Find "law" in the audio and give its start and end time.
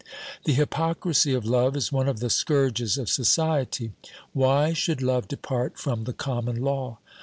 6.63-6.97